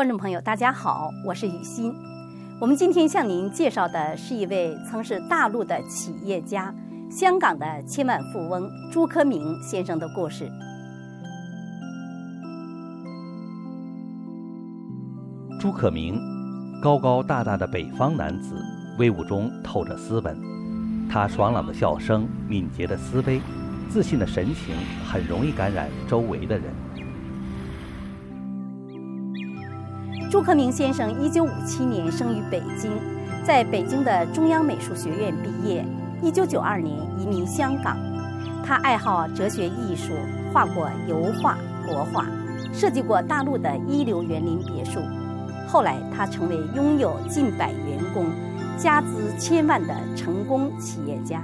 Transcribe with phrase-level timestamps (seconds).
[0.00, 1.94] 观众朋友，大家好，我是雨欣。
[2.58, 6.74] 我们今天向您介绍的是一位曾是大陆的企业家、
[7.10, 10.50] 香港的千万富翁朱克明先生的故事。
[15.60, 16.18] 朱克明，
[16.80, 18.56] 高高大大的北方男子，
[18.98, 20.34] 威武中透着斯文。
[21.10, 23.38] 他爽朗的笑声、敏捷的思维、
[23.90, 24.74] 自信的神情，
[25.06, 26.72] 很容易感染周围的人。
[30.30, 32.92] 朱克明先生一九五七年生于北京，
[33.44, 35.84] 在北京的中央美术学院毕业。
[36.22, 37.96] 一九九二年移民香港。
[38.64, 40.12] 他爱好哲学艺术，
[40.52, 42.26] 画过油画、国画，
[42.72, 45.00] 设计过大陆的一流园林别墅。
[45.66, 48.26] 后来，他成为拥有近百员工、
[48.78, 51.42] 家资千万的成功企业家。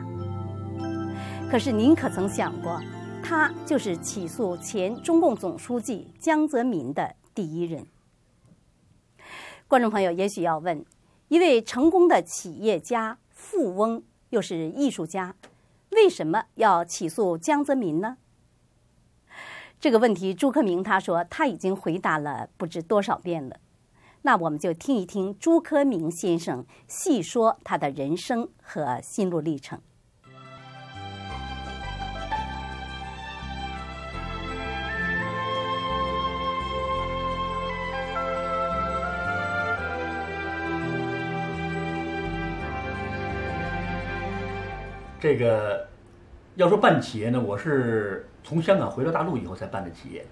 [1.50, 2.81] 可是，您可曾想过，
[3.21, 7.84] 他就是起诉前中共总书记江泽民的第一人？
[9.69, 10.84] 观众朋友也许要问：
[11.27, 14.00] 一位成功的企业家、富翁，
[14.31, 15.34] 又是艺术家，
[15.91, 18.17] 为什么要起诉江泽民呢？
[19.81, 23.59] 这个问题，朱克明他说他已经回答了不知多少遍了。
[24.22, 29.81] 那我们就听一听朱克明先生细说他的人生和心路历程。
[45.27, 45.84] 这个
[46.55, 50.24] 要说办企业呢，我是从香港回到大陆以后才办的企业。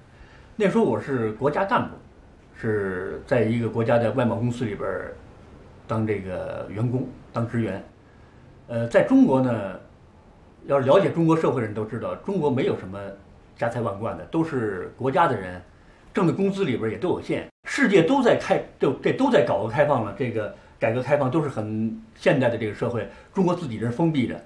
[0.55, 1.97] 那时候我是国家干部，
[2.55, 4.89] 是在一个国家的外贸公司里边
[5.89, 7.83] 当这个员工，当职员。
[8.69, 9.81] 呃，在中国呢，
[10.67, 12.97] 要是了解中国社会的人都知道，中国没有什么
[13.57, 15.61] 家财万贯的，都是国家的人
[16.15, 17.49] 挣的工资里边也都有限。
[17.69, 24.41] 世界都在开，都这都在搞个开放了，这个改革开放都是很现代的这个社会，中国自己人封闭着。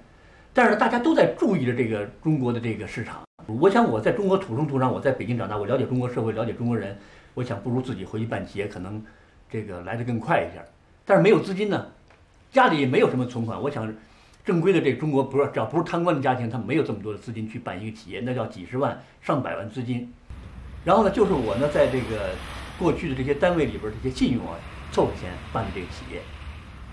[0.59, 3.23] 但是大家都在注意着这个中国的这个市场。
[3.47, 6.99] 我想我在中国土生土长，我在北京长大，我了解中国社会，了解中国人。
[7.35, 9.01] 我想不如自己回去办企业，可能
[9.49, 10.65] 这个来的更快一点。
[11.05, 11.87] 但是没有资金呢，
[12.51, 13.63] 家里没有什么存款。
[13.63, 13.89] 我想，
[14.45, 20.13] 正规的这中国不是只要不是贪官的家庭，他没有这么多的资金去办一个企业，那叫几十万、上百万资金。
[20.85, 22.31] 然后呢，就是我呢，在这个
[22.81, 24.59] 过去的这些单位里边，这些信用啊，
[24.91, 26.21] 凑合钱办的这个企业，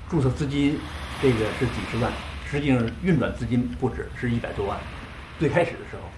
[0.08, 0.78] 注册资金
[1.20, 2.12] 这个是几十万。
[2.56, 4.78] 实际上运转资金不止是一百多万，
[5.38, 6.10] 最开始的时候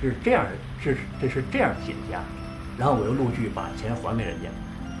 [0.00, 2.20] 是这样的，是这是这样的企业家，
[2.78, 4.48] 然后我又陆续把钱还给人家，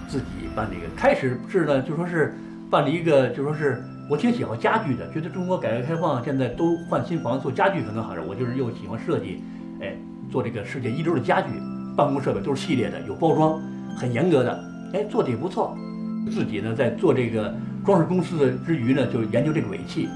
[0.08, 0.92] 自己办这个。
[0.96, 2.34] 开始是呢，就说是
[2.68, 9.44] 办了一个，就说是我挺喜欢家具的，觉得中国改革开放现在都换新房做家具可能好点，我就是又喜欢设计，
[9.80, 9.94] 哎，
[10.32, 11.50] 做这个世界一流的家具，
[11.96, 13.62] 办公设备都是系列的，有包装，
[13.96, 15.78] 很严格的，哎，做的也不错。
[16.32, 20.08] 自己呢在做这个装饰公司的之余呢，就研究这个尾气。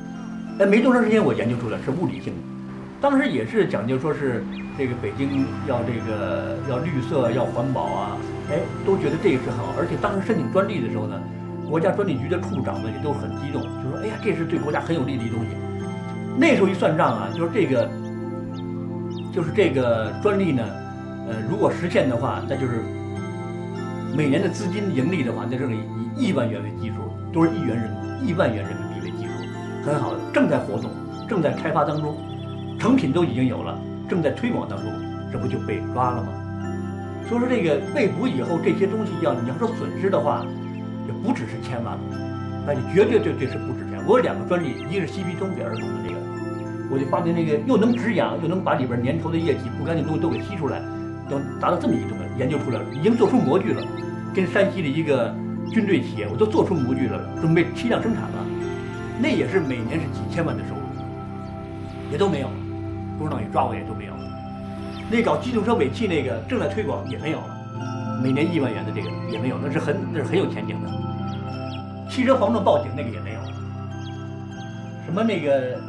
[0.58, 2.40] 哎，没多长时间，我研究出来是物理性的。
[3.00, 4.44] 当时也是讲究说是
[4.76, 8.16] 这个北京要这个要绿色要环保啊，
[8.50, 9.72] 哎，都觉得这个是好。
[9.78, 11.14] 而且当时申请专利的时候呢，
[11.68, 15.50] 国家专利局的处长们也都很激动，就说：“哎呀，这是对国家很有利的一东西。”
[16.36, 17.88] 那时候一算账啊，就是这个，
[19.32, 20.64] 就是这个专利呢，
[21.30, 22.82] 呃，如果实现的话，那就是
[24.12, 25.78] 每年的资金盈利的话，那就是以
[26.16, 26.96] 亿万元为基数，
[27.32, 27.94] 都是亿元人
[28.26, 28.87] 亿万元人民币。
[29.84, 30.90] 很好，正在活动，
[31.28, 32.16] 正在开发当中，
[32.78, 33.78] 成品都已经有了，
[34.08, 34.86] 正在推广当中，
[35.32, 36.28] 这不就被抓了吗？
[37.28, 40.44] 所以说这个被捕以后，这些东西要你要说损失的话，
[41.06, 42.00] 也不只是千万了，
[42.66, 43.98] 那就绝对绝对是不值钱。
[44.06, 46.20] 我有两个专利，一个是西皮通给儿童的这个，
[46.90, 50.82] 我就发明那个又能止痒，又能把里边粘稠的液体、不干净东西都给吸出来，
[51.30, 53.82] 要达到这么一个，研究出来了，已经做出模具了，
[54.34, 55.34] 跟山西的一个
[55.70, 58.46] 军队企业，我都做出模具了，准备批量生产了。
[59.20, 60.80] 那也是每年是几千万的收入，
[62.10, 62.54] 也都没有了。
[63.18, 64.20] 共产党一抓我也都没有了。
[65.10, 70.88] 那搞机动车尾气那个正在推广也没有了，每年亿万元的这个也没有，那是很那是很有前景的。
[72.08, 73.40] 汽车防撞报警那个也没有。
[75.04, 75.80] 什么那个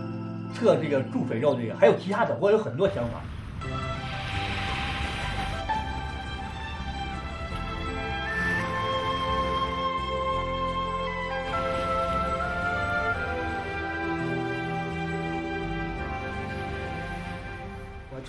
[0.54, 3.22] 测这个注水肉这个，还有其他的，我有很多想法。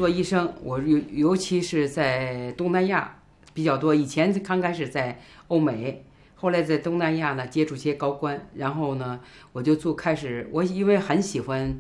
[0.01, 3.19] 做医生，我尤尤其是在东南亚
[3.53, 3.95] 比较多。
[3.95, 6.07] 以前刚开始在欧美，
[6.37, 9.21] 后来在东南亚呢接触些高官，然后呢
[9.53, 10.49] 我就做开始。
[10.53, 11.79] 我因为很喜欢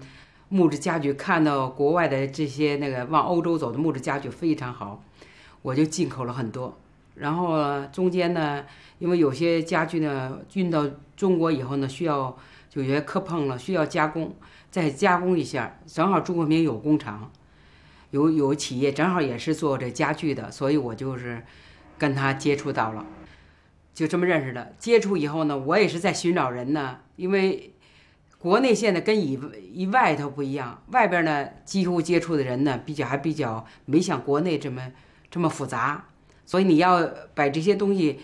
[0.50, 5.02] 木质家具，看到国外的这些那个往欧洲走的木质家具非常好，
[5.62, 6.76] 我就进口了很多。
[7.14, 8.66] 然后中间呢，
[8.98, 12.36] 因为有些家具呢运到中国以后呢，需要
[12.68, 14.36] 就有些磕碰了，需要加工，
[14.70, 15.78] 再加工一下。
[15.86, 17.32] 正好朱国明有工厂，
[18.10, 21.42] 有有企业，正好也是做这家具的，所以我就是
[21.98, 23.06] 跟他接触到了，
[23.92, 24.74] 就这么认识的。
[24.78, 27.74] 接触以后呢，我也是在寻找人呢，因为。
[28.42, 29.38] 国内现在跟以
[29.70, 34.80] 以外头不一样，外边呢几乎接触的人呢比较还比较没像国内这么
[35.30, 36.06] 这么复杂，
[36.46, 38.18] 所以你要把这些东西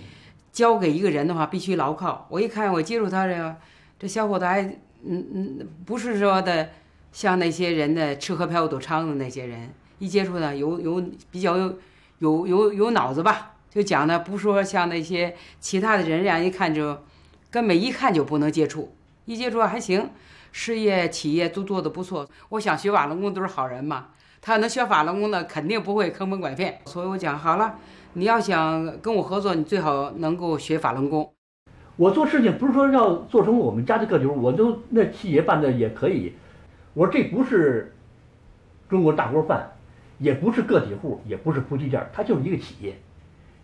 [0.51, 2.27] 交给一个人的话，必须牢靠。
[2.31, 3.57] 我一看我接触他这个
[3.99, 4.63] 这小伙子还
[5.05, 6.71] 嗯嗯不是说的
[7.17, 11.75] 像那些人的吃喝嫖赌娼的那些人，一接触呢有有比较有
[12.19, 16.99] 有有有脑子吧，就讲的不说像那些其他的人，让人一看就
[17.51, 18.95] 根本一看就不能接触。
[19.25, 20.11] 一接触还行，
[20.53, 22.29] 事业企业都做得不错。
[22.51, 24.09] 我想学法轮功都是好人嘛，
[24.43, 26.81] 他能学法轮功的，肯定不会坑蒙拐骗。
[26.85, 27.77] 所以我讲好了，
[28.13, 31.33] 你要想跟我合作，你最好能够学法轮功。
[31.97, 36.35] 我做事情不是说要做成我们家的个体户，我都那企业办的也可以。
[36.97, 37.93] 我说这不是
[38.89, 39.71] 中国大锅饭，
[40.19, 42.97] 也不是个体户，也不是夫妻店，它就是一个企业。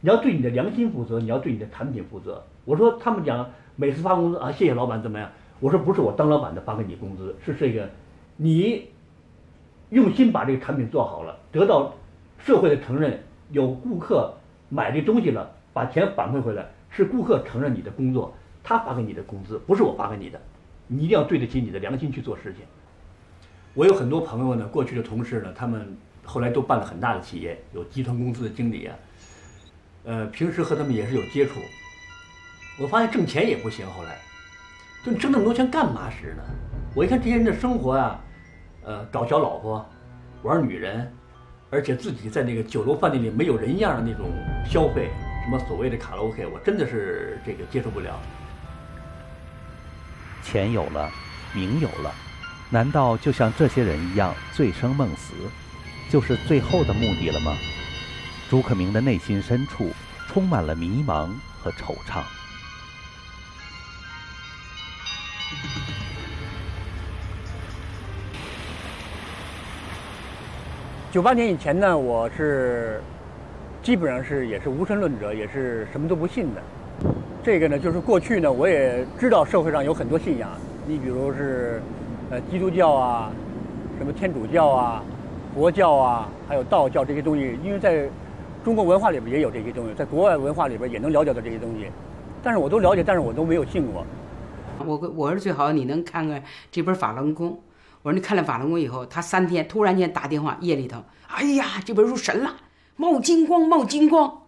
[0.03, 2.45] 你要对你的良心负责，你要对你的产品负责。
[2.67, 5.31] 我说他们讲每次发工资啊，谢谢老板怎么样？
[5.61, 7.89] 我说不是我当老板的发给你工资，是这个，
[8.37, 8.89] 你
[9.89, 11.95] 用心把这个产品做好了，得到
[12.37, 13.19] 社会的承认，
[13.51, 14.35] 有顾客
[14.69, 20.39] 买这东西了，把钱反馈回来，是顾客承认你的工作，他发给你的工资，不是我发给你的，
[20.87, 22.67] 你一定要对得起你的良心去做事情。
[23.75, 28.97] 我有很多朋友呢，过去的同事呢，他们后来都办了很大的企业，有集团公司的经理啊，
[30.05, 31.55] 呃，平时和他们也是有接触，
[32.79, 34.19] 我发现挣钱也不行，后来。
[35.05, 36.43] 就你挣那么多钱干嘛使呢？
[36.95, 38.21] 我一看这些人的生活啊，
[38.85, 39.85] 呃，搞小老婆，
[40.43, 41.13] 玩女人，
[41.71, 44.31] 而且自己在那个酒楼饭店里没有人样的那种
[44.65, 45.11] 消费，
[45.43, 48.17] 什么所谓的卡拉 OK，我真的是这个接受不了。
[50.45, 51.11] 钱有了，
[51.53, 52.15] 名有了，
[52.73, 55.35] 难道就像这些人一样醉生梦死，
[56.09, 57.55] 就是最后的目的了吗？
[58.49, 59.91] 朱克明的内心深处
[60.27, 61.29] 充满了迷茫
[61.61, 62.23] 和惆怅。
[71.11, 73.03] 九八年以前呢，我是
[73.83, 76.63] 基本上是也是无神论者，也是什么都不信的。
[77.45, 80.51] 这个呢，就是过去呢，我也知道社会上有很多信仰，
[80.87, 81.83] 你比如是
[82.33, 83.31] 呃基督教啊，
[83.99, 85.05] 什么天主教啊、
[85.55, 88.09] 佛教啊，还有道教这些东西，因为在
[88.65, 91.91] 中国文化里边也有这些东西，在国外文化里边也能了解到这些东西，
[92.43, 94.03] 但是我都了解，但是我都没有信过。
[94.79, 97.51] 我我是最好你能看看这本《法轮功》。
[98.01, 102.51] 我说你看了《法轮功》以后，他三天突然间打电话，夜里头，哎呀，这本书神了，
[102.97, 104.42] 冒金光，冒金光。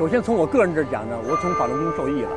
[0.00, 2.30] 首先从我个人这讲呢，我从法轮功受益了。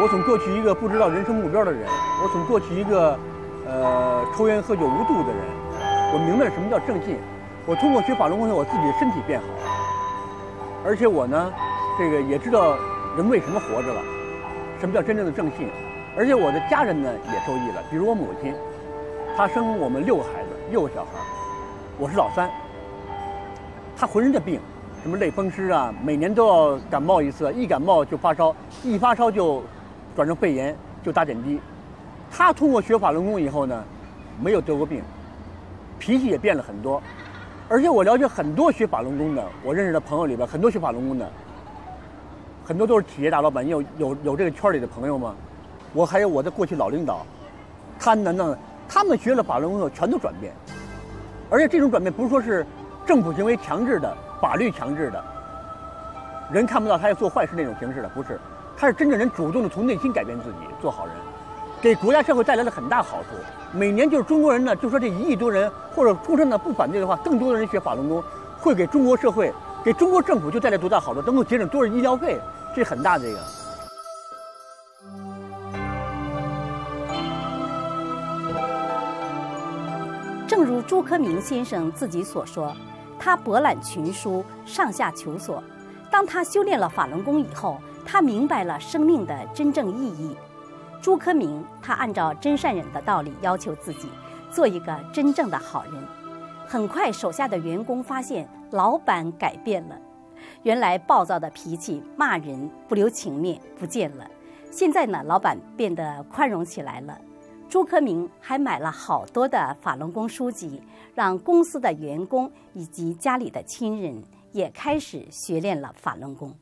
[0.00, 1.82] 我从过去一个不知道人生目标的人，
[2.22, 3.18] 我从过去一个
[3.66, 5.42] 呃抽烟喝酒无度的人，
[6.14, 7.18] 我明白什么叫正信。
[7.66, 11.52] 我通过学法轮功后，我自己的身体变好了，而且我呢，
[11.98, 12.76] 这个也知道
[13.16, 14.00] 人为什么活着了，
[14.78, 15.66] 什么叫真正的正信。
[16.16, 18.54] 而且我的家人呢也受益了，比如我母亲，
[19.36, 21.18] 她生我们六个孩子，六个小孩，
[21.98, 22.48] 我是老三，
[23.96, 24.60] 她浑身的病。
[25.02, 28.54] 什么类风湿啊，每年都要感冒一次，一感冒就发烧，
[28.84, 29.62] 一发烧就
[30.14, 31.58] 转成肺炎，就打点滴。
[32.30, 33.82] 他通过学法轮功以后呢，
[34.42, 35.02] 没有得过病，
[35.98, 37.02] 脾气也变了很多。
[37.66, 41.26] 而且我了解很多学法轮功的，我认识的朋友里边，很多学法轮功的，
[42.62, 45.34] 很多都是企业大老板，有有有这个圈里的朋友吗？
[45.94, 47.24] 我还有我的过去老领导，
[47.98, 50.52] 他们呢，他们学了法轮功后全都转变，
[51.48, 52.66] 而且这种转变不是说是
[53.06, 54.14] 政府行为强制的。
[54.40, 55.22] 法律强制的，
[56.50, 58.40] 人看不到他要做坏事那种形式的，不是，
[58.76, 61.14] 他是真正人主动的从内心改变自己，做好人，
[61.80, 63.28] 给国家社会带来了很大好处。
[63.72, 68.24] 每年就是中国人呢，就说这一亿多人，或者出生呢不反对的话，更多的人学法轮功，
[68.58, 69.52] 会给中国社会、
[69.84, 71.20] 给中国政府就带来多大好处？
[71.22, 72.40] 能够节省多少医疗费？
[72.74, 73.38] 这很大的一个。
[80.48, 82.74] 正如朱克明先生自己所说。
[83.20, 85.62] 他博览群书，上下求索。
[86.10, 90.34] 当他修炼了法轮功以后，他明白了生命的真正意义。
[91.02, 94.08] 朱克明他按照真善忍的道理要求自己，
[94.50, 95.94] 做一个真正的好人。
[96.66, 99.96] 很快，手下的员工发现老板改变了，
[100.62, 104.26] 原来暴躁的脾气、骂人、不留情面不见了。
[104.70, 107.18] 现在呢，老板变得宽容起来了。
[107.70, 110.82] 朱克明还买了好多的法轮功书籍，
[111.14, 116.52] 让公司的员工以及家里的亲人也开始学练了法轮功。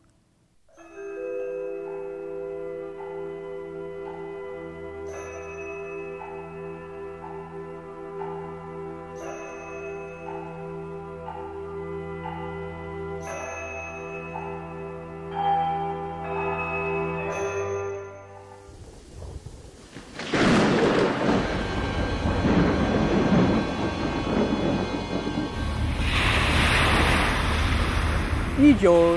[28.69, 29.17] 一九，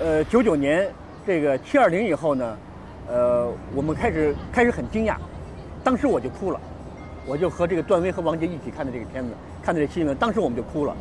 [0.00, 0.88] 呃，九九年
[1.26, 2.56] 这个七二零以后呢，
[3.06, 5.14] 呃，我们开始开始很惊讶，
[5.84, 6.58] 当时我就哭了，
[7.26, 9.30] 我就和这个段威和王杰一起看的这个片子，
[9.62, 10.96] 看的这新闻，当时我们就哭了，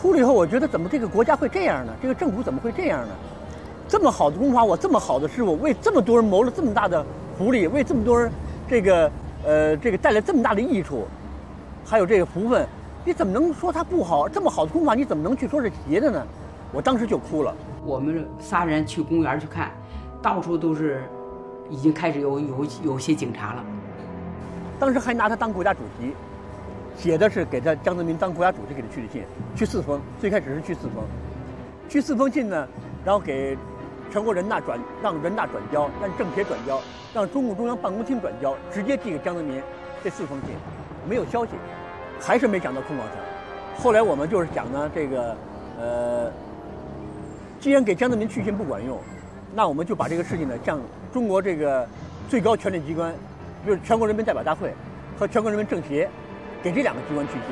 [0.00, 1.92] 哭了以后，我觉得怎么这个国家会这样呢？
[2.00, 3.14] 这个政府怎么会这样呢？
[3.88, 7.04] 这么好的功法，我这么好的师傅，为这么多人谋了这么大的
[7.36, 8.30] 福利，为这么多人
[8.68, 9.10] 这个
[9.44, 11.08] 呃这个带来这么大的益处，
[11.84, 12.64] 还有这个福分，
[13.04, 14.28] 你怎么能说它不好？
[14.28, 16.24] 这么好的功法，你怎么能去说是邪的呢？
[16.74, 17.54] 我当时就哭了。
[17.86, 19.70] 我们仨人去公园去看，
[20.20, 21.04] 到处都是，
[21.70, 23.64] 已经开始有有有些警察了。
[24.76, 26.12] 当时还拿他当国家主席，
[26.96, 29.22] 写的是给他江泽民当国家主席给他去的信，
[29.54, 30.00] 去四封。
[30.20, 31.04] 最开始是去四封，
[31.88, 32.66] 去四封信呢，
[33.04, 33.56] 然后给
[34.10, 36.80] 全国人大转，让人大转交，让政协转交，
[37.14, 39.62] 让中共中央办公厅转交，直接寄给江泽民。
[40.02, 40.50] 这四封信
[41.08, 41.52] 没有消息，
[42.20, 43.18] 还是没想到空广城。
[43.78, 45.36] 后来我们就是讲呢，这个
[45.78, 46.32] 呃。
[47.64, 49.00] 既然给江泽民去信不管用，
[49.54, 50.78] 那我们就把这个事情呢，向
[51.14, 51.88] 中国这个
[52.28, 53.14] 最高权力机关，
[53.66, 54.70] 就是全国人民代表大会
[55.18, 56.06] 和全国人民政协，
[56.62, 57.42] 给这两个机关去信。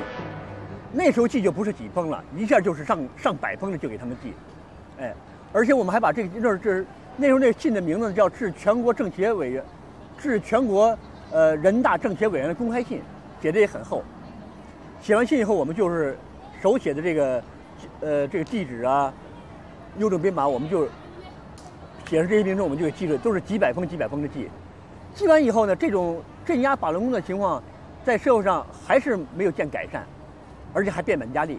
[0.92, 4.34] 那时候寄就不是几封了，一下就是上上百封的就给他们寄，
[5.00, 5.14] 哎，
[5.50, 6.84] 而且我们还把这个那这
[7.16, 9.64] 那时候那信的名字叫致全国政协委员，
[10.18, 10.94] 致全国
[11.30, 13.00] 呃人大政协委员的公开信，
[13.40, 14.02] 写的也很厚。
[15.00, 16.18] 写完信以后，我们就是
[16.60, 17.42] 手写的这个
[18.00, 19.10] 呃这个地址啊。
[19.98, 20.86] 邮政编码，我们就
[22.08, 24.48] 写上这些名称，我们就给记住，都是几百封、几百封的寄。
[25.14, 27.62] 寄完以后呢，这种镇压法轮功的情况，
[28.04, 30.06] 在社会上还是没有见改善，
[30.72, 31.58] 而且还变本加厉。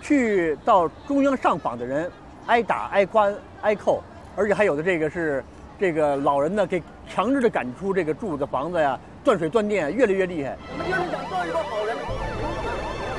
[0.00, 2.10] 去到中央上访的人，
[2.46, 4.02] 挨打、挨关、挨扣，
[4.34, 5.44] 而且还有的这个是
[5.78, 10.56] 这个老人呢，给强制的赶出这个住的房子呀，断水断电，越来越厉害。
[10.72, 11.96] 我们就是想做一个好人。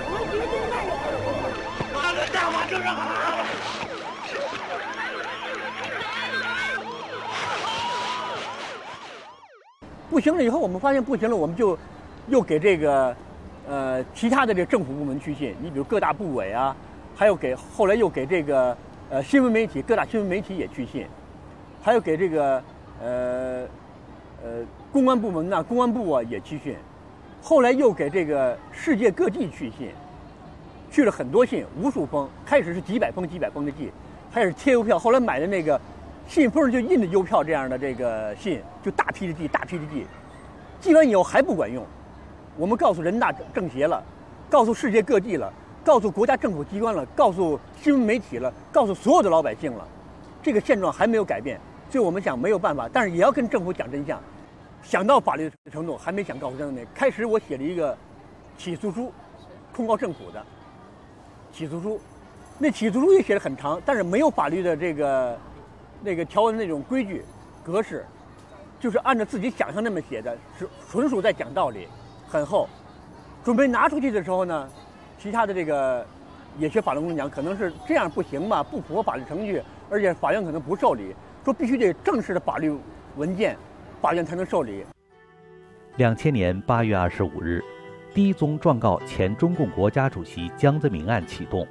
[0.10, 0.92] 我们决定那个。
[1.94, 3.43] 妈的，大法就是好。
[10.14, 11.76] 不行了以后，我们发现不行了，我们就
[12.28, 13.16] 又给这个
[13.68, 15.56] 呃其他的这政府部门去信。
[15.60, 16.76] 你比如各大部委啊，
[17.16, 18.78] 还有给后来又给这个
[19.10, 21.08] 呃新闻媒体各大新闻媒体也去信，
[21.82, 22.64] 还有给这个
[23.02, 23.64] 呃
[24.44, 24.50] 呃
[24.92, 26.76] 公安部门呐，公安部啊也去信。
[27.42, 29.90] 后来又给这个世界各地去信，
[30.92, 32.30] 去了很多信，无数封。
[32.46, 33.90] 开始是几百封几百封的寄，
[34.32, 35.82] 开始贴邮票，后来买的那个。
[36.28, 40.06] 信封就印着邮票这样的这个信，就大批的寄，大批的寄，
[40.82, 41.86] 寄完以后还不管用。
[42.58, 44.04] 我们告诉人大政协了，
[44.50, 45.52] 告诉世界各地了，
[45.84, 49.88] 告诉国家政府机关了，告诉新闻媒体了，告诉所有的老百姓了，
[50.42, 51.60] 这个现状还没有改变。
[51.90, 54.20] 所以我们想没有办法，但是也要跟政府讲真相。
[54.82, 56.86] 想到法律的程度，还没想告诉江泽民。
[56.96, 57.96] 开始我写了一个
[58.58, 59.12] 起诉书，
[59.76, 60.44] 控告政府的
[61.52, 62.00] 起诉书，
[62.58, 65.38] 那起诉书也写的很长，但是没有法律的这个。
[66.04, 67.24] 那个条文那种规矩、
[67.64, 68.06] 格式，
[68.78, 71.88] 就是按照自己想象那么写的，是纯属在讲道理，
[72.28, 72.68] 很厚。
[73.42, 74.70] 准备拿出去的时候呢，
[75.18, 76.06] 其他的这个
[76.58, 82.78] 也学法律公讲，可能是这样不行吧，不符合法律程序，而且法院可能不受理，说必须得正式的法律
[83.16, 83.58] 文件，
[84.02, 84.86] 法院才能受理。
[85.96, 87.64] 两千年八月二十五日，
[88.14, 91.66] 第一宗状告前中共国家主席江泽民案启动。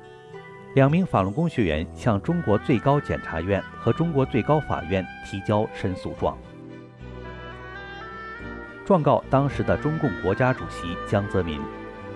[0.75, 6.35] 两名法轮功学员向中国最高检察院和中国最高法院提交申诉状，
[8.87, 11.61] 状告当时的中共国家主席江泽民、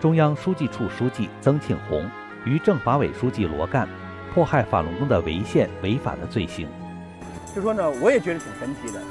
[0.00, 2.08] 中央书记处书记曾庆红
[2.46, 3.86] 与政法委书记罗干
[4.32, 6.66] 迫害法轮功的违宪违法的罪行。
[7.54, 9.02] 就说呢，我也觉得挺神奇的。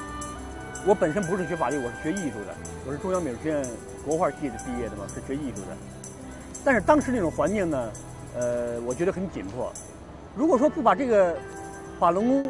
[0.87, 3.63] 我本身不是学法律，我是学艺术的，我是中央美术学院
[4.03, 5.77] 国画系的毕业的嘛，是学艺术的。
[6.63, 7.91] 但是当时那种环境呢？
[8.37, 9.71] 呃，我觉得很紧迫。
[10.35, 11.35] 如果说不把这个
[11.99, 12.45] 法轮功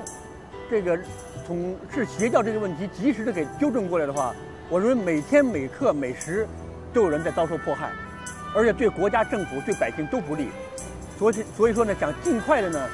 [0.70, 0.98] 这个
[1.46, 4.34] 从治邪教这个问题及时的给纠正过来的话，
[4.70, 6.48] 我认为每天每刻每时
[6.92, 7.92] 都有人在遭受迫害，
[8.56, 10.50] 而且对国家政府对百姓都不利。
[11.20, 12.90] 所以所以说呢，想尽快的呢，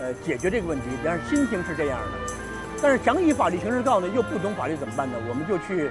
[0.00, 2.32] 呃，解决这个问题，但是心情是这样的。
[2.80, 5.18] 但是想以法律形式告呢，又不懂法律怎么办呢？
[5.28, 5.90] 我们就去，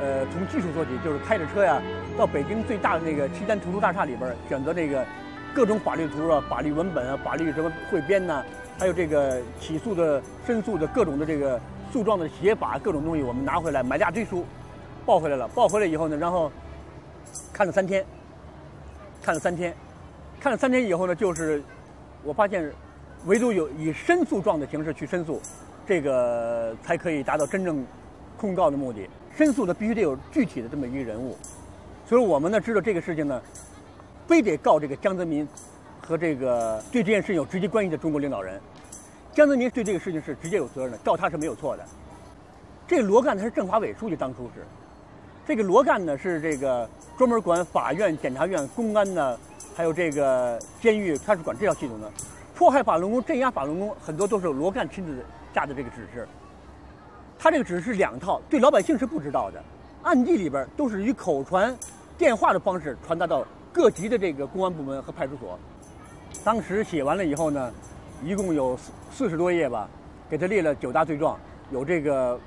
[0.00, 1.82] 呃，从技术说起，就是开着车呀，
[2.16, 5.04] 到北京最大的那个七丹图书大厦里边，选择这个
[5.54, 8.44] 各种法律图啊、法律文本啊、法律什么汇编呐，
[8.78, 11.60] 还有这个起诉的、申诉的各种的这个
[11.92, 14.44] 诉状的写法，各种东西，我们拿回来买大堆书，
[15.04, 15.48] 抱回来了。
[15.48, 16.50] 抱回来以后呢，然后
[17.52, 18.04] 看了三天，
[19.22, 19.74] 看了三天。
[20.40, 21.60] 看了三天以后呢，就是
[22.22, 22.72] 我发现，
[23.26, 25.42] 唯独有以申诉状的形式去申诉，
[25.84, 27.84] 这个才可以达到真正
[28.36, 29.08] 控告的目的。
[29.36, 31.36] 申诉的必须得有具体的这么一个人物，
[32.06, 33.42] 所以我们呢知道这个事情呢，
[34.28, 35.48] 非得告这个江泽民
[36.06, 38.60] 和这个对这件事情有直接关系的中国领导人。
[39.32, 41.84] 江泽民对这个事情是直接有责任的，告他是没有错的。
[42.86, 44.66] 这个罗干他是政法委书记，当初是
[45.46, 49.38] 这个罗干呢是这个专门管法院、检察院、公安呢。
[49.74, 52.10] 还有这个监狱，他是管这套系统的。
[52.52, 56.26] 迫害法轮功、镇压法轮功，很多都是罗干亲自下的这个指示。
[57.38, 59.62] 他这个指示是两套，对老百姓是不知道的，
[60.02, 61.72] 暗地里边都是以口传、
[62.18, 65.58] 电话的方式传达到各级的这个公安部门和派出所。
[66.44, 67.72] 当时写完了以后呢，
[68.24, 69.88] 一共有四四十多页吧，
[70.28, 71.38] 给他列了九大罪状，
[71.70, 72.38] 有这个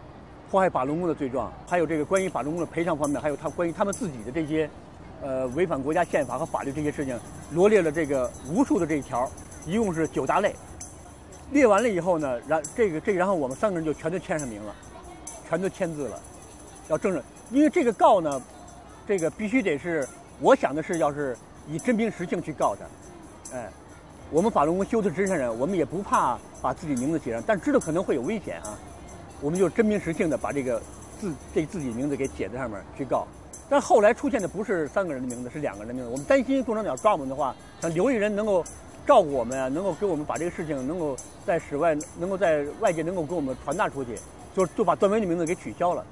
[0.50, 4.70] 迫害法轮功的罪状，还有这个关于法轮功的赔偿方面，还有他关于他们自己的这些。
[5.24, 7.16] 呃，违反国家宪法和法律这些事情，
[7.52, 9.30] 罗列了这个无数的这一条，
[9.68, 10.56] 一共是九大类。
[11.52, 14.74] 列完了以后呢，然这个这然后我们三个人就全都签上名了，
[15.48, 16.20] 全都签字了，
[16.88, 17.24] 要证人。
[17.52, 18.42] 因为这个告呢，
[19.08, 20.08] 这个必须得是，
[20.42, 21.38] 我想的是，要是
[21.70, 23.70] 以真凭实姓去告他，哎，
[24.32, 28.76] 我们法轮功修的是真善人，我们也不怕把自己名字写上，但知道可能会有危险啊，
[29.40, 30.82] 我们就真凭实姓的把这个
[31.20, 33.28] 字这自己名字给写在上面去告。
[33.70, 36.10] 但后来出现的不是三个人的名字，是两个人的名字。
[36.10, 38.66] 我们担心共产党抓我们的话，想留一人能够
[39.06, 44.18] 照顾我们啊，能够给我们把这个事情能够在室外，能够在外界能够给我们传达出去，
[44.56, 46.04] 就就把段威的名字给取消了。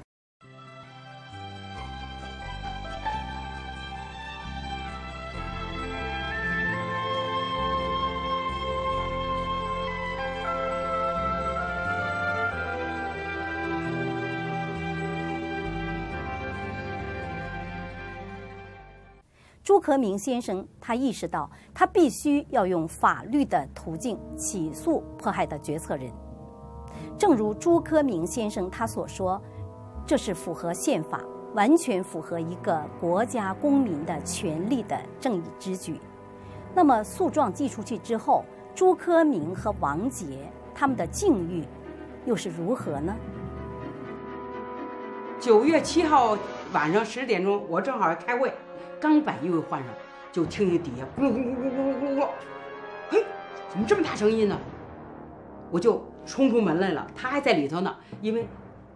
[19.69, 26.11] 朱克明先生，他意识到他必须要用法律的途径起诉迫害的决策人。
[27.19, 29.39] 正如朱克明先生他所说，
[30.07, 36.01] 这是符合宪法、完全符合一个国家公民的权利的正义之举。
[36.73, 41.63] 那么诉状寄出去之后，朱克明和王杰他们的境遇
[42.25, 43.15] 又是如何呢？
[45.39, 46.35] 九月七号
[46.73, 48.51] 晚上十点钟，我正好开会。
[48.99, 49.93] 刚把衣服换上，
[50.31, 52.27] 就听见底下咕噜咕噜咕噜咕咕，
[53.09, 53.23] 嘿，
[53.69, 54.59] 怎么这么大声音呢？
[55.71, 57.95] 我就冲出门来了，他还在里头呢。
[58.21, 58.45] 因为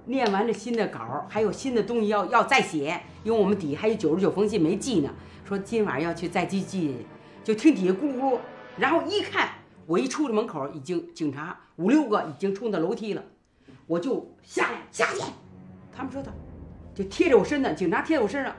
[0.05, 5.09] 念完这新的稿还有新的东西要要再写，因为我们底下还有九十九封信没寄呢。
[5.45, 7.05] 说今晚要去再寄寄，
[7.43, 8.39] 就听底下咕咕，
[8.77, 9.49] 然后一看，
[9.85, 13.23] 我一出了门口，已经警察五六个已经冲到楼梯了，
[13.87, 15.21] 我就下来下去。
[15.95, 16.33] 他们说的，
[16.93, 18.53] 就贴着我身子，警察贴在我身上。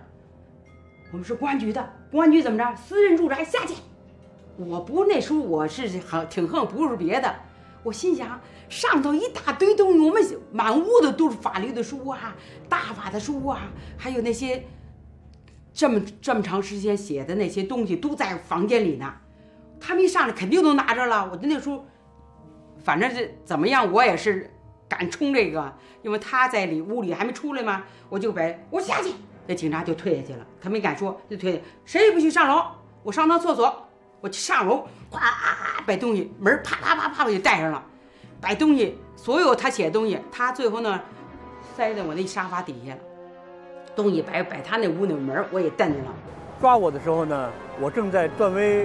[1.15, 2.75] 我们是公安局的，公安局怎么着？
[2.75, 3.75] 私人住宅下去！
[4.57, 7.33] 我不那时候我是很挺横，不是别的。
[7.85, 12.35] 我心想，上头一大堆东西，我们满屋子都是法律的书啊，
[12.69, 14.65] 大法的书啊，还有那些
[15.73, 19.15] 这么这么长时间写的那些东西都在房间里呢。
[19.79, 21.29] 他们一上来肯定都拿着了。
[21.31, 21.87] 我的那时候，
[22.83, 24.51] 反正是怎么样，我也是
[24.89, 25.73] 敢冲这个，
[26.03, 29.13] 因为他在里屋里还没出来嘛，我就呗，我下去。
[29.47, 31.63] 那警察就退下去了，他没敢说，就退。
[31.85, 32.65] 谁也不许上楼，
[33.03, 33.87] 我上趟厕所，
[34.21, 35.19] 我上楼，咵，
[35.87, 37.83] 把东西门啪啪啪啪我就带上了，
[38.41, 40.99] 把东西所有他写的东西，他最后呢
[41.77, 43.01] 塞在我那沙发底下了，
[43.95, 46.15] 东西摆摆他那屋那门我也蹬上了。
[46.59, 48.85] 抓我的时候呢，我正在段威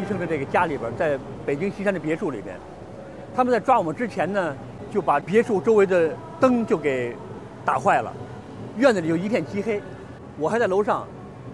[0.00, 2.56] 医生的这个家里边，在北京西山的别墅里边，
[3.36, 4.56] 他们在抓我们之前呢，
[4.90, 7.14] 就把别墅周围的灯就给
[7.62, 8.10] 打坏了，
[8.78, 9.82] 院子里就一片漆黑。
[10.38, 11.04] 我还在楼上，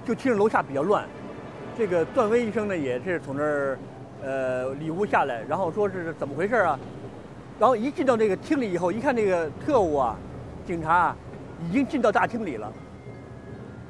[0.04, 1.06] 就听着楼下比较乱。
[1.76, 3.78] 这个段威医生呢，也是从那儿，
[4.22, 6.78] 呃，里屋下来，然后说是怎么回事啊？
[7.58, 10.16] 然后一进到这个厅里以后，一看这个特务啊，
[10.66, 11.16] 警察啊
[11.66, 12.70] 已经进到大厅里了，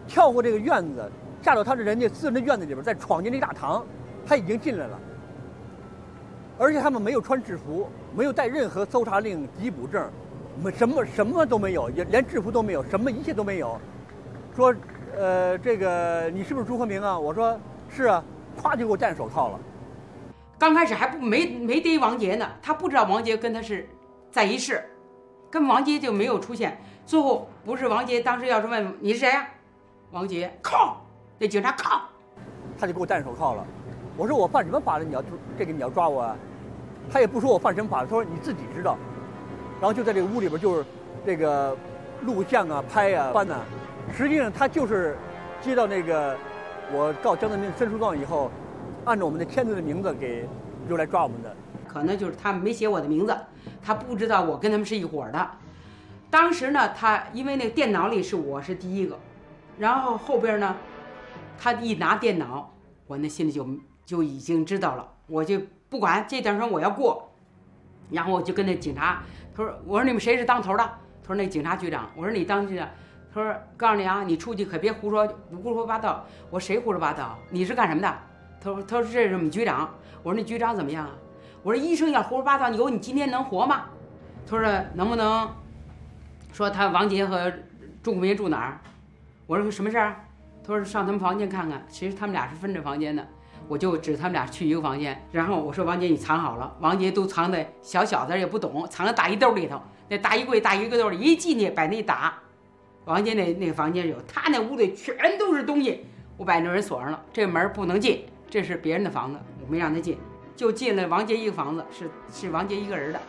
[0.07, 1.11] 跳过这个院子，
[1.42, 3.85] 下到他的人家私人的院子里边，再闯进那大堂，
[4.24, 4.98] 他已经进来了。
[6.57, 10.09] 而且他们没有穿制服，没有带任何搜查令、缉捕证，
[10.62, 13.76] 没什么什么都没有，也连制服都没有，什么一切都没有。
[14.55, 14.75] 说，
[15.17, 17.19] 呃，这个你是不是朱和明啊？
[17.19, 18.23] 我说是啊，
[18.57, 19.59] 咵就给我戴手铐了。
[20.57, 23.88] 刚开始还不没没逮王杰呢，他不知道王杰跟他是
[24.31, 24.83] 在一室，
[25.51, 26.79] 跟王杰就没有出现。
[27.05, 29.47] 最后不是王杰当时要是问你是谁呀？
[30.12, 30.97] 王杰铐，
[31.38, 32.01] 那警察铐，
[32.79, 33.67] 他就给我戴手铐了。
[34.17, 35.05] 我说我犯什么法了？
[35.05, 35.23] 你要
[35.59, 36.23] 这个你要抓我？
[36.23, 36.37] 啊？
[37.11, 38.97] 他也不说我犯什么法，他说你自己知道。
[39.81, 40.85] 然后就在这个屋里边就是
[41.27, 41.77] 这个
[42.23, 43.57] 录像啊、拍啊、翻呐。
[44.16, 45.16] 实际上他就是
[45.61, 46.37] 接到那个
[46.92, 48.50] 我告江泽民申诉状以后，
[49.05, 50.48] 按照我们的签字的名字给
[50.88, 51.55] 就来抓我们的。
[51.87, 53.37] 可能就是他没写我的名字，
[53.83, 55.50] 他不知道我跟他们是一伙的。
[56.31, 59.18] 当时呢，他因为那个电脑里是我是第一个，
[59.79, 60.77] 然后后边呢，
[61.59, 62.72] 他一拿电脑，
[63.07, 63.66] 我那心里就。
[64.07, 67.33] 就已经知道了，我就不管这点事我要过，
[68.11, 69.22] 然后我就跟那警察，
[69.57, 70.85] 他说：“我说你们谁是当头的？”
[71.24, 72.87] 他说：“那警察局长。”我说：“你当局长？”
[73.35, 75.27] 他说：“告诉你啊，你出去可别胡说
[75.61, 77.37] 胡说八道。”我说：“谁胡说八道？
[77.51, 78.09] 你是干什么的？”
[78.62, 79.92] 他说：“他说这是我们局长。”
[80.23, 81.11] 我说：“那局长怎么样啊？”
[81.64, 83.87] 我说：“医生要胡说八道，你说你今天能活吗？”
[84.49, 85.51] 他说：“能不能
[86.53, 87.53] 说他王杰和
[88.05, 88.79] 朱克明住哪儿？”
[89.49, 90.14] 我说：“什么事儿？”
[90.64, 93.27] 他说：“上他们房间看看。”其实他们俩是分着房间的。
[93.66, 99.83] 我就指他们俩去一个房间，然后我说：“王杰，你藏好了。”王杰都藏在小小子也不懂，藏在大衣兜里头。
[100.09, 102.38] 那大衣柜、大衣柜兜里一进去，把那一打。
[103.05, 106.07] 王杰那那个房间有，他那屋里全都是东西。
[106.37, 110.19] 我把那人锁上了，这门不能进，这是别人的房子，我没让他进，
[110.57, 113.21] 就进了王杰一个房子，是是王杰一个人的，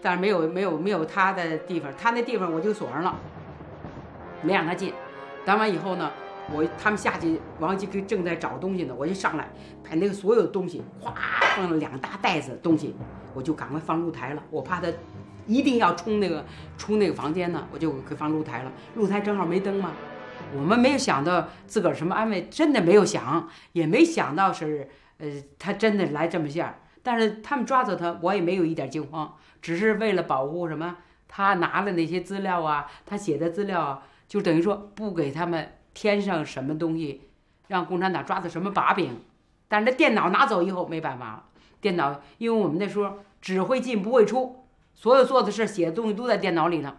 [0.00, 3.14] 但是没有没有没有他的地方，他那地方我就锁上了，
[4.42, 4.92] 没让他进。
[5.44, 6.10] 打完以后呢？
[6.52, 9.48] 我他们下去，王杰跟正在找东西呢，我就上来，
[9.84, 11.12] 把那个所有东西，咵
[11.56, 12.96] 放了两大袋子东西，
[13.34, 14.42] 我就赶快放露台了。
[14.50, 14.88] 我怕他
[15.50, 16.44] 一定要冲那个
[16.78, 18.72] 出那个房间呢，我就给放露台了。
[18.94, 19.92] 露台正好没灯嘛。
[20.54, 25.26] 我们没有想到自个儿什么安慰，真的没有想，也没想到是呃
[25.58, 26.78] 他真的来这么下。
[27.02, 30.96] 但是他们抓走他，我也没有一点惊慌，只是为了保护什么，
[31.28, 35.72] 他拿了那些资料啊，他写的资料啊，就等于说不给他们。
[35.92, 37.22] 添上什么东西，
[37.66, 39.18] 让共产党抓的什么把柄？
[39.66, 41.44] 但是这电脑拿走以后没办法了。
[41.80, 44.59] 电脑，因为我们那时候只会进不会出，
[45.00, 46.94] 所有做的事、写的东西都在电脑里呢。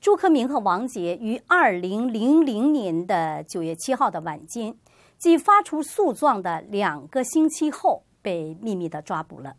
[0.00, 4.78] 朱克明和王杰于二零零零年的九月七号的晚间，
[5.16, 9.56] 即发出诉状的两个星期后，被秘密的抓捕了。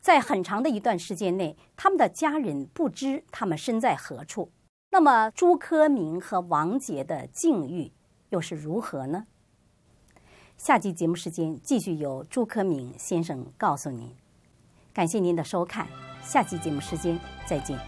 [0.00, 4.50] 在很长的一段时间内，他们的家人不知他们身在何处。
[4.90, 7.92] 那么，朱科明和王杰的境遇
[8.30, 9.26] 又是如何呢？
[10.56, 14.17] 下集节目时间继续由朱科明先生告诉您。
[14.98, 15.86] 感谢您的收看，
[16.24, 17.78] 下期节目时间再见。